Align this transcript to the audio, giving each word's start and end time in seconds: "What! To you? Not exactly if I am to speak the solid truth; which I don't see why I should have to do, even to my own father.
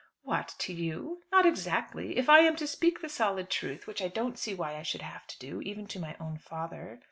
"What! 0.23 0.55
To 0.57 0.73
you? 0.73 1.21
Not 1.31 1.45
exactly 1.45 2.17
if 2.17 2.27
I 2.27 2.39
am 2.39 2.55
to 2.55 2.65
speak 2.65 3.01
the 3.03 3.07
solid 3.07 3.51
truth; 3.51 3.85
which 3.85 4.01
I 4.01 4.07
don't 4.07 4.35
see 4.39 4.55
why 4.55 4.75
I 4.75 4.81
should 4.81 5.03
have 5.03 5.27
to 5.27 5.37
do, 5.37 5.61
even 5.61 5.85
to 5.89 5.99
my 5.99 6.15
own 6.19 6.39
father. 6.39 6.99